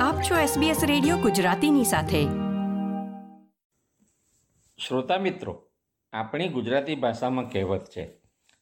[0.00, 2.24] આપ છો SBS radio ગુજરાતીની સાથે.
[4.86, 5.66] શ્રોતા મિત્રો,
[6.12, 8.06] આપણી ગુજરાતી ભાષામાં કહેવત છે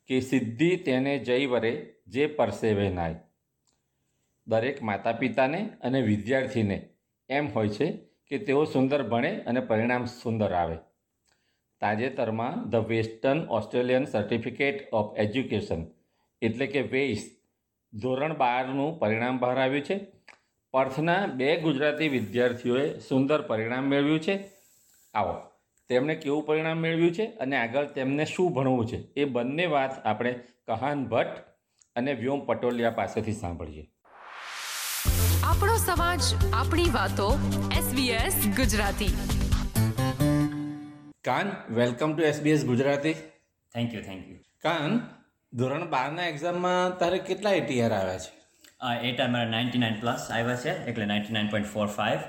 [0.07, 3.21] કે સિદ્ધિ તેને જઈ વરે જે પરસેવે નાય.
[4.47, 6.89] દરેક માતા પિતાને અને વિદ્યાર્થીને
[7.29, 7.93] એમ હોય છે
[8.27, 10.77] કે તેઓ સુંદર ભણે અને પરિણામ સુંદર આવે.
[11.81, 15.87] તાજેતરમાં the Western Australian Certificate of Education
[16.43, 17.41] એટલે કે વેઇસ
[17.93, 20.07] ધોરણ બારનું પરિણામ બહાર આવ્યું છે
[20.73, 24.51] પર્થના બે ગુજરાતી વિદ્યાર્થીઓએ સુંદર પરિણામ મેળવ્યું છે.
[25.15, 25.35] આવો
[25.89, 30.33] તેમણે કેવું પરિણામ મેળવ્યું છે અને આગળ તેમને શું ભણવું છે એ બંને વાત આપણે
[30.69, 31.39] કહાન ભટ્ટ
[31.97, 33.87] અને વ્યોમ પટોલિયા પાસેથી સાંભળીએ.
[35.45, 36.21] આપણો સમાજ
[36.53, 37.39] આપણી વાતો
[37.71, 39.19] SBS Gujarati.
[41.25, 43.15] Kaan welcome to SBS Gujarati.
[43.75, 45.01] Thank you thank you Kaan
[45.53, 48.38] ધોરણ બારના એક્ઝામમાં તારે કેટલા એટીઆર આવ્યા છે?
[48.81, 52.21] એ ટાઈમ મારા નાઇન્ટી નાઇન પ્લસ આવ્યા છે એટલે ninety nine point four five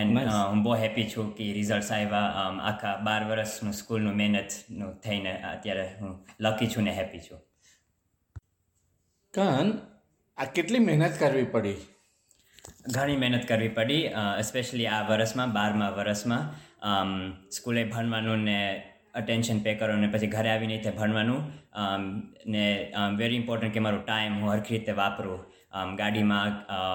[0.00, 0.18] and.
[0.50, 2.44] હું બહુ હેપી છું કે રિઝલ્ટ આવ્યા.
[2.70, 6.12] આખા બાર વર્ષનું સ્કૂલનું મહેનતનું થઈને અત્યારે હું
[6.46, 7.40] લકી છું ને હેપી છું.
[9.34, 9.72] કાન
[10.38, 11.78] આ કેટલી મહેનત કરવી પડી?
[12.94, 14.02] ઘણી મહેનત કરવી પડી
[14.50, 16.44] સ્પેશિયલી આ વર્ષમાં બારમા વર્ષમાં.
[17.50, 18.58] સ્કૂલે ભણવાનું ને
[19.14, 21.42] અટેન્શન પે કરો ને પછી ઘરે આવીને તે ભણવાનું.
[22.46, 22.64] ને
[23.16, 25.42] વેરી ઇમ્પોર્ટન્ટ કે મારો ટાઈમ હું હરખી રીતે વાપરું.
[25.74, 26.50] અમ, ગાડીમાં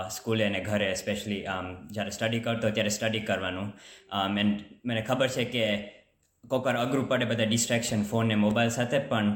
[0.10, 1.44] સ્કૂલે અને ઘરે સ્પેશિયલી
[1.92, 3.70] જ્યારે સ્ટડી કરતો ત્યારે સ્ટડી કરવાનું.
[4.40, 5.66] એન્ડ મને ખબર છે કે
[6.44, 9.32] કોકર અઘરું પડે બધા ડિસ્ટ્રેક્શન ફોન ને મોબાઈલ સાથે પણ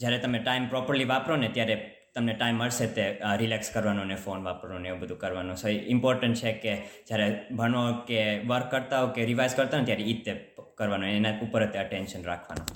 [0.00, 1.76] જ્યારે તમે ટાઈમ પ્રોપરલી વાપરો ને ત્યારે
[2.14, 3.04] તમને ટાઈમ મળશે તે
[3.38, 5.56] રિલેક્સ કરવાનો ને ફોન વાપરવાનો ને એવું બધું કરવાનું.
[5.56, 6.74] સો ઇમ્પોર્ટન્ટ છે કે
[7.08, 10.34] જ્યારે ભણો કે વર્ક કરતા હો કે રિવાઇઝ કરતા હો ત્યારે એ તે
[10.74, 12.66] કરવાનું એના ઉપર તે અટેન્શન રાખવાનું.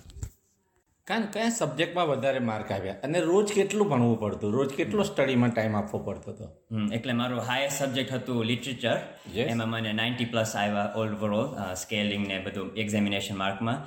[1.09, 2.95] કાન કયા સબ્જેક્ટમાં વધારે માર્ક આવ્યા?
[3.05, 4.53] અને રોજ કેટલું ભણવું પડતું?
[4.53, 6.49] રોજ કેટલો સ્ટડીમાં ટાઈમ આપવો પડતો હતો?
[6.95, 8.99] એટલે મારું હાઈએસ્ટ સબ્જેક્ટ હતું લિટરેચર.
[9.35, 13.79] એમાં મને નાઇન્ટી પ્લસ આવ્યા ઓવરઓલ સ્કેલિંગ ને બધું એક્ઝામિનેશન માર્કમાં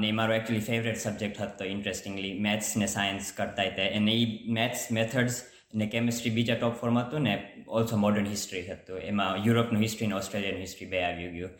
[0.00, 4.86] ને મારો એકચ્યુઅલી ફેવરેટ સબ્જેક્ટ હતો ઇન્ટરેસ્ટિંગલી મેથ્સ ને સાયન્સ કરતા હતા અને એ મેથ્સ
[4.92, 5.42] મેથડ્સ
[5.74, 7.34] ને કેમિસ્ટ્રી બીજા ટોપ ફોર્મ હતું ને
[7.68, 8.98] ઓલ્સો મોડર્ન હિસ્ટ્રી હતું.
[8.98, 11.50] એમાં યુરોપનું હિસ્ટ્રી ને ઓસ્ટ્રેલિયન હિસ્ટ્રી બે આવી ગયું.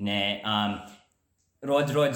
[0.00, 0.44] ને
[1.62, 2.14] રોજ રોજ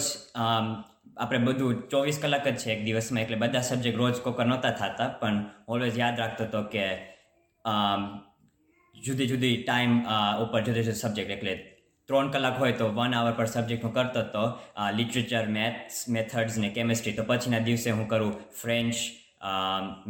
[1.16, 5.08] આપણે બધું ચોવીસ કલાક જ છે એક દિવસમાં, એટલે બધા સબ્જેક્ટ રોજ કોકર નહોતા થતા,
[5.20, 5.36] પણ
[5.68, 6.86] ઓલવેઝ યાદ રાખતો હતો કે
[8.96, 9.92] જુદી જુદી ટાઈમ
[10.44, 11.54] ઉપર જુદા જુદા સબ્જેક્ટ એટલે
[12.08, 14.44] ત્રણ કલાક હોય તો વન આવર પર સબ્જેક્ટ હું કરતો હતો.
[14.98, 18.96] લિટરેચર મેથ્સ મેથડ્સ ને કેમિસ્ટ્રી તો પછીના દિવસે હું કરું ફ્રેન્ચ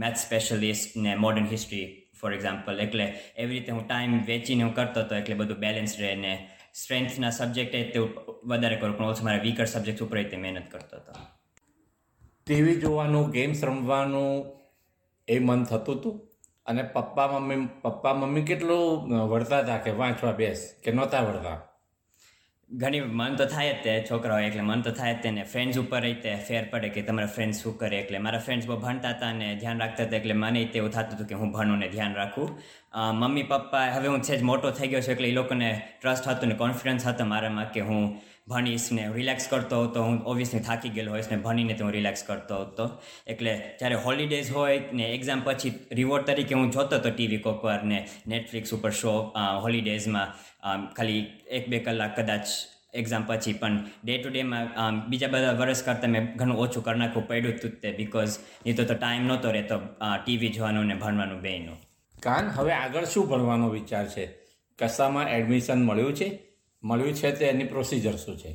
[0.03, 1.87] મેથ્સ સ્પેશિયલિસ્ટ ને મોડર્ન હિસ્ટ્રી
[2.19, 6.13] ફોર એક્ઝામ્પલ એટલે એવી રીતે હું ટાઈમ વેચીને હું કરતો હતો, એટલે બધું બેલેન્સ રહે
[6.25, 6.35] ને
[6.75, 7.99] સ્ટ્રેન્થના સબ્જેક્ટ તે
[8.51, 11.13] વધારે કરું, પણ ઓછું મારા વીકર સબ્જેક્ટ ઉપર તે મહેનત કરતો હતો.
[12.47, 14.33] ટીવી જોવાનું ગેમ્સ રમવાનું
[15.29, 16.17] એ મન થતું હતું
[16.67, 21.59] અને પપ્પા મમ્મી પપ્પા મમ્મી કેટલું વળતા હતા કે વાંચવા બેસ, કે નહોતા વળતા?
[22.71, 25.43] ઘણી મન તો થાય જ તે છોકરા હોય એટલે મન તો થાય જ તેને.
[25.43, 27.99] ફ્રેન્ડ્સ ઉપર તે ફેર પડે કે તમારા ફ્રેન્ડ્સ શું કરે.
[27.99, 31.27] એટલે મારા ફ્રેન્ડ્સ બહુ ભણતા હતા અને ધ્યાન રાખતા હતા, એટલે મને તેવું થતું હતું
[31.27, 32.49] કે હું ભણું ધ્યાન રાખું.
[33.21, 35.69] મમ્મી, પપ્પા, હવે હું છે જ મોટો થઈ ગયો છું, એટલે એ લોકોને
[36.01, 38.03] ટ્રસ્ટ હતો ને કોન્ફિડન્સ હતો મારામાં કે હું
[38.49, 40.03] ભણીશ ને રિલેક્સ કરતો હતો.
[40.03, 42.85] હું ઓબ્વિયસલી થાકી ગયેલો હોઈશ ને ભણીને તો હું રિલેક્સ કરતો હતો.
[43.27, 47.81] એટલે જ્યારે હોલિડેઝ હોય ને એક્ઝામ પછી રિવોર્ડ તરીકે હું જોતો હતો ટીવી કોક વાર
[47.85, 49.17] ને નેટફ્લિક્સ ઉપર શો
[49.63, 50.29] હોલિડેઝમાં
[50.95, 52.47] ખાલી એક બે કલાક કદાચ
[52.95, 53.53] એક્ઝામ પછી.
[53.53, 57.73] પણ ડે ટુ ડેમાં બીજા બધા વર્ષ કરતાં મેં ઘણું ઓછું કરી નાખવું પડ્યું હતું
[57.83, 59.79] તે બિકોઝ એ તો તો ટાઈમ નહોતો રહેતો
[60.25, 61.79] ટીવી જોવાનું ને ભણવાનું બેનું
[62.23, 64.25] કાન, હવે આગળ શું ભણવાનો વિચાર છે?
[64.79, 66.29] કશામાં એડમિશન મળ્યું છે?
[66.85, 68.51] મળ્યું છે તે એની પ્રોસિજર શું છે?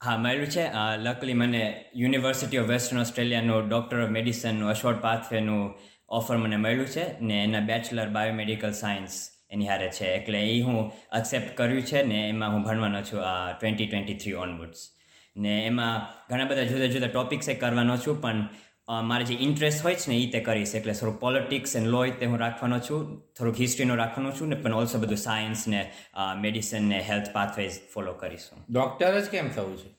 [0.00, 0.64] હા, મળ્યું છે.
[0.96, 5.78] લકલી મને યુનિવર્સિટી ઓફ વેસ્ટર્ન ઓસ્ટ્રેલિયાનું ડૉક્ટર ઓફ મેડિસનનું અશોર્ડ પાથવેનું
[6.08, 9.16] ઓફર મને મળ્યું છે ને એના બેચલર બાયોમેડિકલ સાયન્સ
[9.50, 10.04] એની હારે છે.
[10.04, 14.32] એટલે એ હું એક્સેપ્ટ કર્યું છે ને એમાં હું ભણવાનો છું આ ટ્વેન્ટી ટ્વેન્ટી થ્રી
[14.34, 14.88] ઓનવર્ડ્સ
[15.36, 16.00] ને એમાં
[16.30, 18.48] ઘણા બધા જુદા જુદા ટોપિક્સે કરવાનો છું, પણ
[18.88, 20.74] મારે જે ઇન્ટરેસ્ટ હોય છે ને એ તે કરીશ.
[20.74, 23.20] એટલે થોડું પોલિટિક્સ એન્ડ લો તે હું રાખવાનો છું.
[23.38, 25.90] થોડુંક હિસ્ટ્રીનું રાખવાનું છું ને પણ ઓલ્સો બધું સાયન્સ ને
[26.36, 28.64] મેડિસિન ને હેલ્થ પાથવેઝ ફોલો કરીશું.
[28.72, 29.90] ડૉક્ટર જ કેમ થવું છે?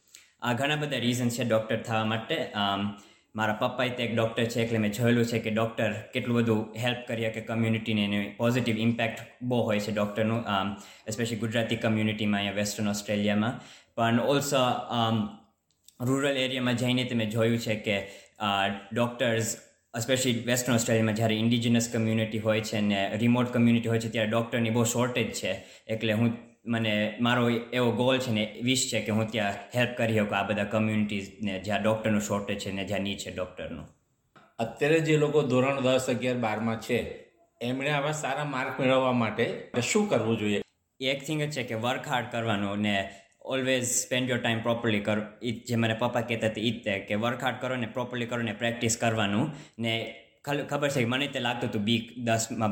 [0.41, 2.37] આ ઘણા બધા રીઝન છે ડૉક્ટર થવા માટે.
[3.35, 7.01] મારા પપ્પાએ તે એક ડૉક્ટર છે એટલે મેં જોયેલું છે કે ડૉક્ટર કેટલું બધું હેલ્પ
[7.07, 10.41] કરી શકે કમ્યુનિટીને એની પોઝિટિવ ઇમ્પેક્ટ બહુ હોય છે ડૉક્ટરનું
[11.07, 13.59] એસ્પેશિયલી ગુજરાતી કમ્યુનિટીમાં અહીંયા વેસ્ટર્ન ઓસ્ટ્રેલિયામાં
[13.95, 14.63] પણ ઓલ્સો
[16.05, 17.95] રૂરલ એરિયામાં જઈને તમે જોયું છે કે
[18.93, 19.57] ડૉક્ટર્સ
[19.99, 24.69] સ્પેશિયલી વેસ્ટર્ન ઓસ્ટ્રેલિયામાં જ્યારે ઇન્ડિજિનસ કમ્યુનિટી હોય છે ને રિમોટ કમ્યુનિટી હોય છે ત્યારે ડૉક્ટરની
[24.69, 25.65] બહુ શોર્ટેજ છે.
[25.87, 26.33] એટલે હું
[26.65, 30.43] મને મારો એવો ગોલ છે ને વિશ છે કે હું ત્યાં હેલ્પ કરી શકું આ
[30.43, 33.87] બધા કમ્યુનિટીઝને જ્યાં ડૉક્ટરનું શોર્ટેજ છે ને જ્યાં નીચે ડૉક્ટરનું
[34.59, 37.25] અત્યારે જે લોકો ધોરણ દસ અગિયાર બારમાં છે
[37.61, 40.61] એમણે આવા સારા માર્ક મેળવવા માટે શું કરવું જોઈએ?
[40.99, 43.11] એક થિંગ જ છે કે વર્ક હાર્ડ કરવાનું ને
[43.49, 46.99] always spend your time properly કરો એ જે મને પપ્પા કહેતા હતા એ જ તે
[46.99, 49.51] કે વર્ક હાર્ડ કરો ને પ્રોપરલી કરો ને પ્રેક્ટિસ કરવાનું.
[49.79, 52.71] ને ખલ- ખબર છે કે મને તે લાગતું હતું બી દસમાં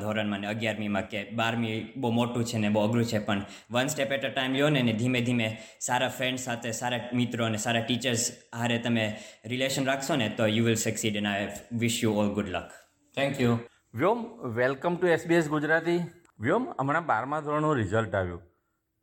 [0.00, 4.12] ધોરણમાં ને અગિયારમીમાં કે બારમી બહુ મોટું છે ને બહુ અઘરું છે પણ one step
[4.12, 7.80] at a time લ્યો ને ને ધીમે ધીમે સારા ફ્રેન્ડ સાથે સારા મિત્રો અને સારા
[7.80, 9.16] ટીચર્સ હારે તમે
[9.46, 12.70] રિલેશન રાખશો ને તો you will succeed and I wish you all good luck
[13.16, 13.58] thank you
[13.94, 14.24] Vyom
[14.54, 16.00] welcome to SBS Gujarati.
[16.40, 18.51] Vyom હમણાં બારમા ધોરણનું રિઝલ્ટ આવ્યું.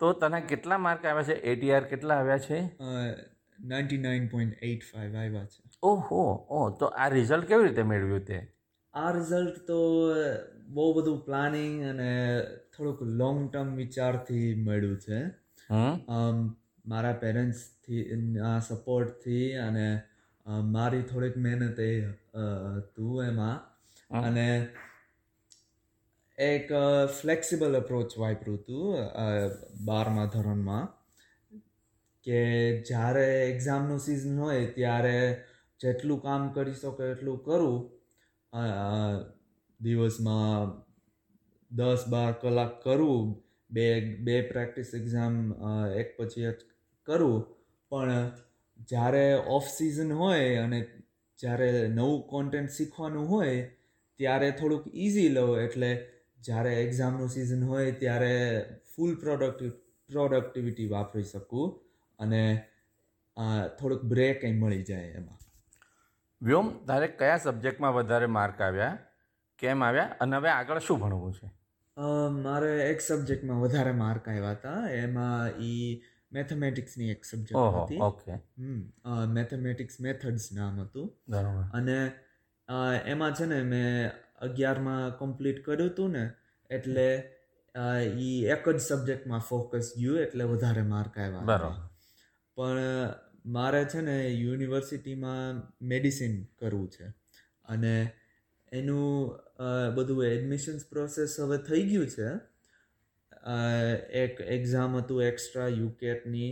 [0.01, 1.35] તો તને કેટલા માર્ક આવ્યા છે?
[1.51, 2.59] એટીઆર કેટલા આવ્યા છે?
[3.71, 5.61] Ninety nine point eight five આવ્યા છે.
[5.83, 6.21] ઓહો
[6.57, 8.39] ઓ તો આ રિઝલ્ટ કેવી રીતે મેળવ્યું તે?
[8.93, 9.79] આ રિઝલ્ટ તો
[10.75, 12.11] બહુ બધું પ્લાનિંગ અને
[12.73, 15.19] થોડુંક લોંગ ટર્મ વિચારથી મળ્યું છે.
[16.85, 18.03] મારા પેરેન્ટ્સથી
[18.67, 19.87] સપોર્ટથી અને
[20.75, 21.91] મારી થોડીક મહેનત એ
[22.77, 23.57] હતું એમાં.
[24.23, 24.47] અને
[26.39, 26.69] એક
[27.19, 28.83] ફ્લેક્સિબલ અપ્રોચ વાપર્યું હતું
[29.85, 30.85] બારમા ધોરણમાં.
[32.25, 32.39] કે
[32.89, 35.15] જ્યારે એક્ઝામનું સિઝન હોય, ત્યારે
[35.79, 37.79] જેટલું કામ કરી શકો એટલું કરું.
[39.79, 40.71] દિવસમાં
[41.71, 43.25] દસ બાર કલાક કરું,
[43.69, 43.87] બે
[44.27, 45.35] બે પ્રેક્ટિસ એક્ઝામ
[46.01, 46.61] એક પછી એક
[47.07, 47.41] કરું.
[47.91, 48.31] પણ
[48.91, 49.25] જ્યારે
[49.57, 50.79] ઓફ સિઝન હોય અને
[51.39, 53.59] જ્યારે નવું કોન્ટેન્ટ શીખવાનું હોય,
[54.19, 55.53] ત્યારે થોડુંક ઇઝી લઉં.
[55.65, 55.91] એટલે
[56.39, 58.33] જ્યારે એક્ઝામનું સિઝન હોય ત્યારે
[58.95, 59.71] ફૂલ પ્રોડક્ટિવ
[60.09, 61.67] પ્રોડક્ટિવિટી વાપરી શકું
[62.19, 62.41] અને
[63.79, 65.37] થોડુંક બ્રેક એ મળી જાય એમાં.
[66.41, 68.97] વ્યોમ તારે કયા સબ્જેક્ટમાં વધારે માર્ક આવ્યા?
[69.59, 70.15] કેમ આવ્યા?
[70.21, 71.47] અને હવે આગળ શું ભણવું છે?
[72.41, 74.87] મારે એક સબ્જેક્ટમાં વધારે માર્ક આવ્યા હતા.
[74.89, 76.01] એમાં ઈ
[76.31, 77.99] મેથેમેટિક્સની એક સબ્જેક્ટ હતી.
[77.99, 78.33] ઓકે.
[79.33, 81.07] મેથેમેટિક્સ મેથડ્સ નામ હતું.
[81.73, 81.97] અને
[83.05, 86.25] એમાં છે ને મેં અગિયારમાં કમ્પ્લીટ કર્યું હતું ને
[86.69, 87.07] એટલે
[87.75, 91.39] એ એક જ સબ્જેક્ટમાં ફોકસ ગયું એટલે વધારે માર્ક આવ્યા.
[91.39, 91.87] બરાબર.
[92.57, 92.79] પણ
[93.45, 97.07] મારે છે ને યુનિવર્સિટીમાં મેડિસિન કરવું છે.
[97.65, 97.95] અને
[98.71, 99.39] એનું
[99.95, 102.29] બધું એડમિશન્સ પ્રોસેસ હવે થઈ ગયું છે.
[104.17, 106.49] એક એક્ઝામ હતું extra યુકેટની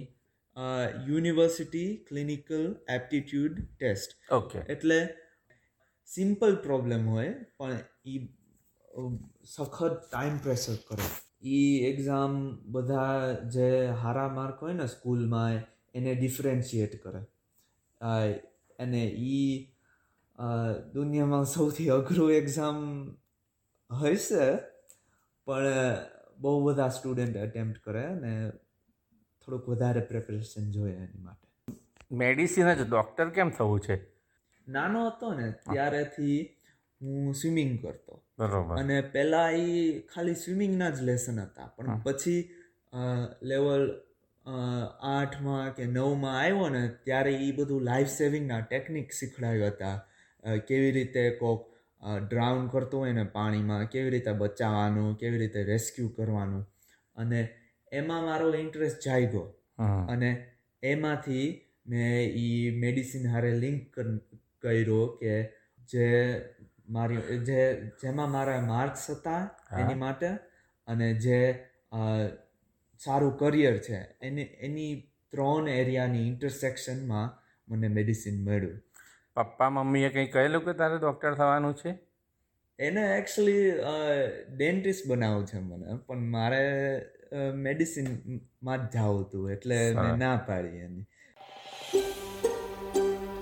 [1.07, 4.99] university clinical aptitude test okay એટલે
[6.07, 8.19] સિમ્પલ પ્રોબ્લેમ હોય, પણ એ
[9.45, 11.07] સખત ટાઈમ પ્રેશર કરે.
[11.49, 12.33] એ એક્ઝામ
[12.65, 15.51] બધા જે હારા માર્ક હોય ને સ્કૂલમાં,
[15.95, 17.23] એને ડિફરન્શિએટ કરે.
[18.79, 19.37] અને એ
[20.93, 22.77] દુનિયામાં સૌથી અઘરું એક્ઝામ
[23.91, 24.45] હશે,
[25.47, 25.63] પણ,
[26.37, 28.49] બહુ બધા સ્ટુડન્ટ એટેમ્પ્ટ કરે અને
[29.45, 31.47] થોડુંક વધારે પ્રિપરેશન જોઈએ એની માટે.
[32.11, 34.16] મેડિસિન જ ડૉક્ટર કેમ થવું છે?
[34.67, 36.55] નાનો હતો ને ત્યારેથી
[37.01, 38.23] હું સ્વિમિંગ કરતો.
[38.75, 41.67] અને પહેલા એ ખાલી સ્વિમિંગના જ લેસન હતા.
[41.67, 42.49] પણ પછી
[43.43, 44.01] લેવલ
[45.01, 49.95] આઠમાં કે નવમાં આવ્યો ને ત્યારે એ બધું લાઈફ સેવિંગના ટેકનિક શીખડાવ્યા હતા.
[50.67, 51.73] કેવી રીતે કોક
[52.29, 56.63] ડ્રાઉન કરતો હોય ને પાણીમાં કેવી રીતે બચાવવાનું કેવી રીતે રેસ્ક્યુ કરવાનું.
[57.15, 57.47] અને
[57.91, 59.45] એમાં મારો ઇન્ટરેસ્ટ જાગ્યો.
[60.09, 60.51] અને
[60.83, 63.99] એમાંથી મેં એ મેડિસિન હારે લિંક
[64.63, 65.33] કર્યો કે
[65.89, 66.07] જે
[66.89, 67.59] મારી જે
[68.01, 69.41] જેમાં મારા માર્ક્સ હતા
[69.81, 70.29] એની માટે
[70.87, 71.39] અને જે
[73.01, 74.93] સારું કરિયર છે એની એની
[75.33, 77.29] ત્રણ એરિયાની ઇન્ટરસેક્શનમાં
[77.67, 78.77] મને મેડિસિન મળ્યું.
[79.37, 81.91] પપ્પા મમ્મીએ કંઈ કહેલું કે તારે ડૉક્ટર થવાનું છે?
[82.79, 83.65] એને એકચ્યુઅલી
[84.55, 86.63] ડેન્ટિસ્ટ બનાવવું છે મને પણ મારે
[87.65, 91.05] મેડિસિનમાં જ જવું હતું એટલે મેં ના પાડી એની.